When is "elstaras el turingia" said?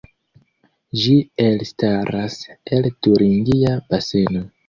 1.43-3.77